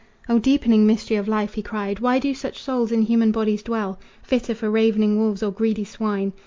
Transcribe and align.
"O 0.27 0.39
deepening 0.39 0.87
mystery 0.87 1.15
of 1.17 1.27
life!" 1.27 1.53
he 1.53 1.61
cried, 1.61 1.99
"Why 1.99 2.17
do 2.17 2.33
such 2.33 2.57
souls 2.59 2.91
in 2.91 3.03
human 3.03 3.31
bodies 3.31 3.61
dwell 3.61 3.99
Fitter 4.23 4.55
for 4.55 4.71
ravening 4.71 5.19
wolves 5.19 5.43
or 5.43 5.51
greedy 5.51 5.83
swine! 5.85 6.33